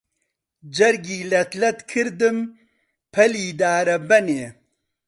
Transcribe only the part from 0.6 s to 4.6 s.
جەرگی لەت کردم پەلی دارەبەنێ